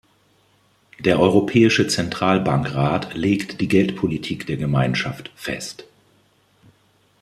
Der 0.97 1.19
Europäische 1.19 1.85
Zentralbankrat 1.85 3.13
legt 3.13 3.61
die 3.61 3.67
Geldpolitik 3.67 4.47
der 4.47 4.57
Gemeinschaft 4.57 5.29
fest. 5.35 5.85